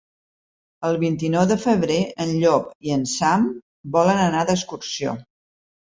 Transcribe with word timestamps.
El 0.89 0.97
vint-i-nou 1.03 1.45
de 1.51 1.59
febrer 1.67 1.99
en 2.27 2.33
Llop 2.39 2.73
i 2.89 2.97
en 2.99 3.07
Sam 3.15 3.49
volen 3.99 4.27
anar 4.27 4.45
d'excursió. 4.53 5.19